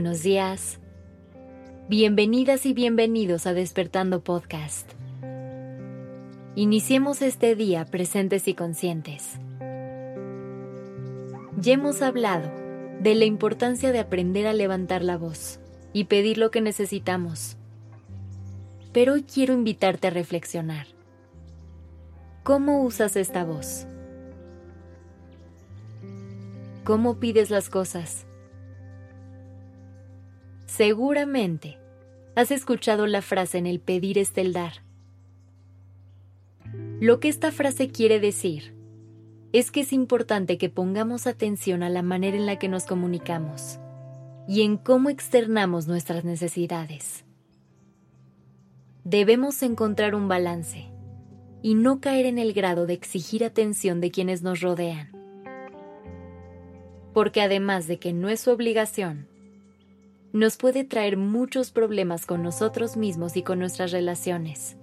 buenos 0.00 0.22
días. 0.22 0.78
Bienvenidas 1.90 2.64
y 2.64 2.72
bienvenidos 2.72 3.46
a 3.46 3.52
Despertando 3.52 4.24
Podcast. 4.24 4.90
Iniciemos 6.54 7.20
este 7.20 7.54
día 7.54 7.84
presentes 7.84 8.48
y 8.48 8.54
conscientes. 8.54 9.34
Ya 11.58 11.74
hemos 11.74 12.00
hablado 12.00 12.50
de 13.00 13.14
la 13.14 13.26
importancia 13.26 13.92
de 13.92 13.98
aprender 13.98 14.46
a 14.46 14.54
levantar 14.54 15.04
la 15.04 15.18
voz 15.18 15.60
y 15.92 16.04
pedir 16.04 16.38
lo 16.38 16.50
que 16.50 16.62
necesitamos. 16.62 17.58
Pero 18.94 19.12
hoy 19.12 19.24
quiero 19.24 19.52
invitarte 19.52 20.06
a 20.06 20.10
reflexionar. 20.12 20.86
¿Cómo 22.42 22.84
usas 22.84 23.16
esta 23.16 23.44
voz? 23.44 23.86
¿Cómo 26.84 27.20
pides 27.20 27.50
las 27.50 27.68
cosas? 27.68 28.24
Seguramente 30.70 31.78
has 32.36 32.52
escuchado 32.52 33.08
la 33.08 33.22
frase 33.22 33.58
en 33.58 33.66
el 33.66 33.80
pedir 33.80 34.18
es 34.18 34.38
el 34.38 34.52
dar. 34.52 34.84
Lo 37.00 37.18
que 37.18 37.28
esta 37.28 37.50
frase 37.50 37.88
quiere 37.88 38.20
decir 38.20 38.72
es 39.52 39.72
que 39.72 39.80
es 39.80 39.92
importante 39.92 40.58
que 40.58 40.70
pongamos 40.70 41.26
atención 41.26 41.82
a 41.82 41.90
la 41.90 42.02
manera 42.02 42.36
en 42.36 42.46
la 42.46 42.60
que 42.60 42.68
nos 42.68 42.86
comunicamos 42.86 43.80
y 44.46 44.62
en 44.62 44.76
cómo 44.76 45.08
externamos 45.08 45.88
nuestras 45.88 46.24
necesidades. 46.24 47.24
Debemos 49.02 49.64
encontrar 49.64 50.14
un 50.14 50.28
balance 50.28 50.88
y 51.62 51.74
no 51.74 52.00
caer 52.00 52.26
en 52.26 52.38
el 52.38 52.52
grado 52.52 52.86
de 52.86 52.94
exigir 52.94 53.44
atención 53.44 54.00
de 54.00 54.12
quienes 54.12 54.42
nos 54.42 54.60
rodean. 54.60 55.10
Porque 57.12 57.42
además 57.42 57.88
de 57.88 57.98
que 57.98 58.12
no 58.12 58.28
es 58.28 58.38
su 58.38 58.52
obligación, 58.52 59.29
nos 60.32 60.56
puede 60.56 60.84
traer 60.84 61.16
muchos 61.16 61.70
problemas 61.70 62.26
con 62.26 62.42
nosotros 62.42 62.96
mismos 62.96 63.36
y 63.36 63.42
con 63.42 63.58
nuestras 63.58 63.92
relaciones. 63.92 64.76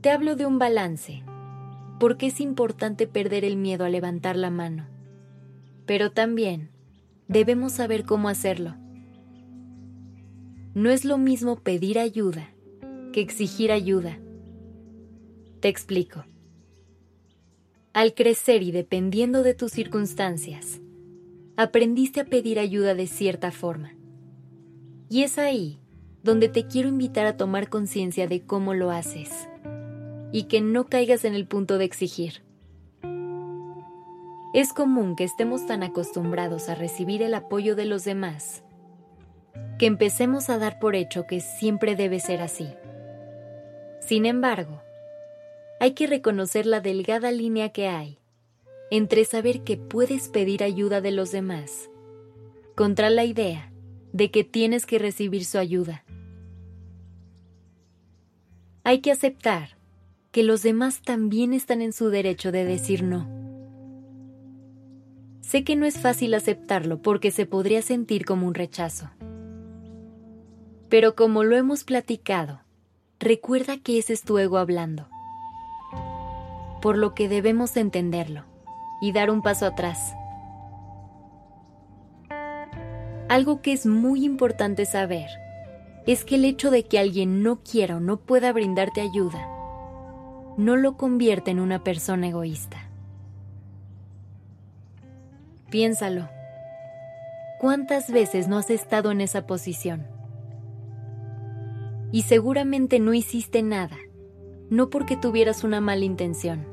Te 0.00 0.10
hablo 0.10 0.36
de 0.36 0.46
un 0.46 0.58
balance, 0.58 1.22
porque 1.98 2.28
es 2.28 2.40
importante 2.40 3.06
perder 3.06 3.44
el 3.44 3.56
miedo 3.56 3.84
a 3.84 3.90
levantar 3.90 4.36
la 4.36 4.50
mano, 4.50 4.86
pero 5.84 6.12
también 6.12 6.70
debemos 7.28 7.72
saber 7.72 8.04
cómo 8.04 8.28
hacerlo. 8.28 8.76
No 10.74 10.90
es 10.90 11.04
lo 11.04 11.18
mismo 11.18 11.56
pedir 11.56 11.98
ayuda 11.98 12.48
que 13.12 13.20
exigir 13.20 13.72
ayuda. 13.72 14.18
Te 15.60 15.68
explico. 15.68 16.24
Al 17.92 18.14
crecer 18.14 18.62
y 18.62 18.70
dependiendo 18.70 19.42
de 19.42 19.54
tus 19.54 19.72
circunstancias, 19.72 20.80
aprendiste 21.62 22.20
a 22.20 22.24
pedir 22.24 22.58
ayuda 22.58 22.94
de 22.94 23.06
cierta 23.06 23.52
forma. 23.52 23.92
Y 25.10 25.24
es 25.24 25.36
ahí 25.36 25.78
donde 26.22 26.48
te 26.48 26.66
quiero 26.66 26.88
invitar 26.88 27.26
a 27.26 27.36
tomar 27.36 27.68
conciencia 27.68 28.26
de 28.26 28.40
cómo 28.40 28.72
lo 28.72 28.90
haces 28.90 29.46
y 30.32 30.44
que 30.44 30.62
no 30.62 30.86
caigas 30.86 31.26
en 31.26 31.34
el 31.34 31.46
punto 31.46 31.76
de 31.76 31.84
exigir. 31.84 32.42
Es 34.54 34.72
común 34.72 35.16
que 35.16 35.24
estemos 35.24 35.66
tan 35.66 35.82
acostumbrados 35.82 36.70
a 36.70 36.74
recibir 36.74 37.20
el 37.20 37.34
apoyo 37.34 37.76
de 37.76 37.84
los 37.84 38.04
demás 38.04 38.62
que 39.78 39.84
empecemos 39.84 40.48
a 40.48 40.56
dar 40.56 40.78
por 40.78 40.94
hecho 40.94 41.26
que 41.26 41.40
siempre 41.40 41.94
debe 41.94 42.20
ser 42.20 42.40
así. 42.40 42.68
Sin 44.00 44.24
embargo, 44.24 44.80
hay 45.78 45.92
que 45.92 46.06
reconocer 46.06 46.64
la 46.64 46.80
delgada 46.80 47.30
línea 47.30 47.68
que 47.68 47.86
hay 47.86 48.19
entre 48.90 49.24
saber 49.24 49.62
que 49.62 49.76
puedes 49.76 50.28
pedir 50.28 50.64
ayuda 50.64 51.00
de 51.00 51.12
los 51.12 51.30
demás 51.30 51.90
contra 52.74 53.08
la 53.08 53.24
idea 53.24 53.72
de 54.12 54.30
que 54.30 54.42
tienes 54.42 54.84
que 54.84 54.98
recibir 54.98 55.44
su 55.44 55.58
ayuda. 55.58 56.04
Hay 58.82 59.00
que 59.00 59.12
aceptar 59.12 59.76
que 60.32 60.42
los 60.42 60.62
demás 60.62 61.02
también 61.02 61.52
están 61.52 61.82
en 61.82 61.92
su 61.92 62.08
derecho 62.08 62.50
de 62.50 62.64
decir 62.64 63.04
no. 63.04 63.28
Sé 65.40 65.64
que 65.64 65.76
no 65.76 65.86
es 65.86 65.98
fácil 65.98 66.34
aceptarlo 66.34 67.02
porque 67.02 67.30
se 67.30 67.46
podría 67.46 67.82
sentir 67.82 68.24
como 68.24 68.46
un 68.46 68.54
rechazo. 68.54 69.10
Pero 70.88 71.14
como 71.14 71.44
lo 71.44 71.56
hemos 71.56 71.84
platicado, 71.84 72.60
recuerda 73.18 73.78
que 73.78 73.98
ese 73.98 74.12
es 74.12 74.22
tu 74.22 74.38
ego 74.38 74.58
hablando. 74.58 75.08
Por 76.80 76.96
lo 76.96 77.14
que 77.14 77.28
debemos 77.28 77.76
entenderlo 77.76 78.49
y 79.00 79.12
dar 79.12 79.30
un 79.30 79.42
paso 79.42 79.66
atrás. 79.66 80.14
Algo 83.28 83.62
que 83.62 83.72
es 83.72 83.86
muy 83.86 84.24
importante 84.24 84.86
saber 84.86 85.28
es 86.06 86.24
que 86.24 86.34
el 86.34 86.44
hecho 86.44 86.70
de 86.70 86.84
que 86.84 86.98
alguien 86.98 87.42
no 87.42 87.62
quiera 87.62 87.96
o 87.96 88.00
no 88.00 88.18
pueda 88.18 88.52
brindarte 88.52 89.00
ayuda 89.00 89.46
no 90.56 90.76
lo 90.76 90.96
convierte 90.96 91.50
en 91.50 91.60
una 91.60 91.82
persona 91.82 92.28
egoísta. 92.28 92.78
Piénsalo. 95.70 96.28
¿Cuántas 97.60 98.10
veces 98.10 98.48
no 98.48 98.58
has 98.58 98.70
estado 98.70 99.10
en 99.10 99.20
esa 99.20 99.46
posición? 99.46 100.06
Y 102.12 102.22
seguramente 102.22 102.98
no 102.98 103.14
hiciste 103.14 103.62
nada, 103.62 103.96
no 104.68 104.90
porque 104.90 105.16
tuvieras 105.16 105.62
una 105.62 105.80
mala 105.80 106.04
intención. 106.04 106.66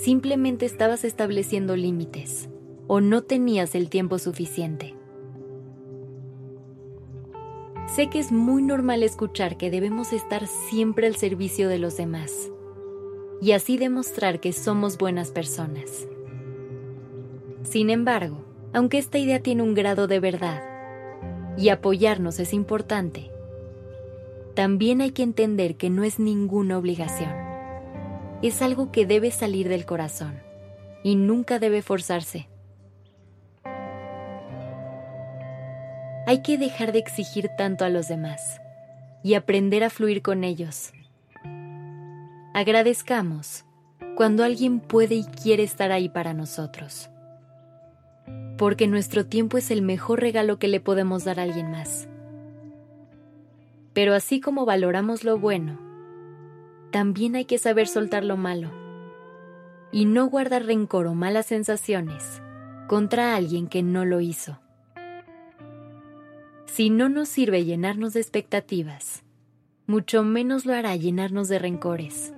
Simplemente 0.00 0.64
estabas 0.64 1.02
estableciendo 1.02 1.74
límites 1.74 2.48
o 2.86 3.00
no 3.00 3.22
tenías 3.22 3.74
el 3.74 3.90
tiempo 3.90 4.20
suficiente. 4.20 4.94
Sé 7.88 8.08
que 8.08 8.20
es 8.20 8.30
muy 8.30 8.62
normal 8.62 9.02
escuchar 9.02 9.56
que 9.56 9.72
debemos 9.72 10.12
estar 10.12 10.46
siempre 10.46 11.08
al 11.08 11.16
servicio 11.16 11.68
de 11.68 11.78
los 11.80 11.96
demás 11.96 12.52
y 13.42 13.52
así 13.52 13.76
demostrar 13.76 14.38
que 14.38 14.52
somos 14.52 14.98
buenas 14.98 15.32
personas. 15.32 16.06
Sin 17.64 17.90
embargo, 17.90 18.44
aunque 18.72 18.98
esta 18.98 19.18
idea 19.18 19.42
tiene 19.42 19.64
un 19.64 19.74
grado 19.74 20.06
de 20.06 20.20
verdad 20.20 20.62
y 21.56 21.70
apoyarnos 21.70 22.38
es 22.38 22.52
importante, 22.52 23.32
también 24.54 25.00
hay 25.00 25.10
que 25.10 25.24
entender 25.24 25.74
que 25.74 25.90
no 25.90 26.04
es 26.04 26.20
ninguna 26.20 26.78
obligación. 26.78 27.37
Es 28.42 28.62
algo 28.62 28.92
que 28.92 29.06
debe 29.06 29.30
salir 29.30 29.68
del 29.68 29.84
corazón 29.84 30.40
y 31.02 31.16
nunca 31.16 31.58
debe 31.58 31.82
forzarse. 31.82 32.48
Hay 36.26 36.42
que 36.42 36.58
dejar 36.58 36.92
de 36.92 36.98
exigir 36.98 37.50
tanto 37.56 37.84
a 37.84 37.88
los 37.88 38.08
demás 38.08 38.60
y 39.22 39.34
aprender 39.34 39.82
a 39.82 39.90
fluir 39.90 40.22
con 40.22 40.44
ellos 40.44 40.92
Agradezcamos 42.58 43.64
cuando 44.16 44.42
alguien 44.42 44.80
puede 44.80 45.14
y 45.14 45.24
quiere 45.24 45.62
estar 45.62 45.92
ahí 45.92 46.08
para 46.08 46.34
nosotros. 46.34 47.08
Porque 48.56 48.88
nuestro 48.88 49.26
tiempo 49.26 49.58
es 49.58 49.70
el 49.70 49.80
mejor 49.80 50.18
regalo 50.18 50.58
que 50.58 50.66
le 50.66 50.80
podemos 50.80 51.22
dar 51.22 51.38
a 51.38 51.44
alguien 51.44 51.70
más. 51.70 52.08
Pero 53.92 54.12
así 54.12 54.40
como 54.40 54.64
valoramos 54.64 55.22
lo 55.22 55.38
bueno, 55.38 55.78
también 56.90 57.36
hay 57.36 57.44
que 57.44 57.58
saber 57.58 57.88
soltar 57.88 58.24
lo 58.24 58.36
malo 58.36 58.70
y 59.92 60.04
no 60.04 60.26
guardar 60.28 60.64
rencor 60.64 61.06
o 61.06 61.14
malas 61.14 61.46
sensaciones 61.46 62.42
contra 62.86 63.36
alguien 63.36 63.66
que 63.68 63.82
no 63.82 64.04
lo 64.04 64.20
hizo. 64.20 64.58
Si 66.66 66.90
no 66.90 67.08
nos 67.08 67.28
sirve 67.28 67.64
llenarnos 67.64 68.12
de 68.12 68.20
expectativas, 68.20 69.22
mucho 69.86 70.22
menos 70.22 70.64
lo 70.66 70.74
hará 70.74 70.94
llenarnos 70.96 71.48
de 71.48 71.58
rencores. 71.58 72.32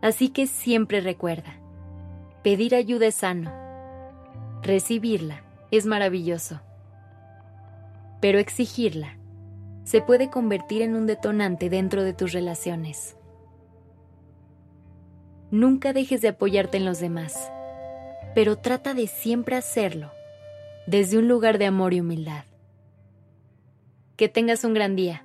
Así 0.00 0.28
que 0.28 0.46
siempre 0.46 1.00
recuerda, 1.00 1.58
pedir 2.42 2.74
ayuda 2.74 3.06
es 3.06 3.16
sano, 3.16 3.50
recibirla 4.62 5.42
es 5.70 5.86
maravilloso, 5.86 6.60
pero 8.20 8.38
exigirla 8.38 9.15
se 9.86 10.00
puede 10.00 10.30
convertir 10.30 10.82
en 10.82 10.96
un 10.96 11.06
detonante 11.06 11.70
dentro 11.70 12.02
de 12.02 12.12
tus 12.12 12.32
relaciones. 12.32 13.16
Nunca 15.52 15.92
dejes 15.92 16.20
de 16.20 16.28
apoyarte 16.28 16.76
en 16.76 16.84
los 16.84 16.98
demás, 16.98 17.52
pero 18.34 18.56
trata 18.56 18.94
de 18.94 19.06
siempre 19.06 19.54
hacerlo 19.54 20.10
desde 20.88 21.18
un 21.18 21.28
lugar 21.28 21.58
de 21.58 21.66
amor 21.66 21.94
y 21.94 22.00
humildad. 22.00 22.44
Que 24.16 24.28
tengas 24.28 24.64
un 24.64 24.74
gran 24.74 24.96
día. 24.96 25.24